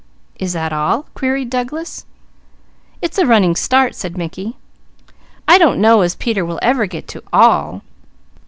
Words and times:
"Is 0.39 0.53
that 0.53 0.73
all?" 0.73 1.03
queried 1.13 1.51
Douglas. 1.51 2.07
"It's 3.03 3.19
a 3.19 3.25
running 3.27 3.55
start," 3.55 3.93
said 3.93 4.17
Mickey; 4.17 4.57
"I 5.47 5.59
don't 5.59 5.79
know 5.79 6.01
as 6.01 6.15
Peter 6.15 6.43
will 6.43 6.57
ever 6.63 6.87
get 6.87 7.07
to 7.09 7.21
'all'. 7.31 7.83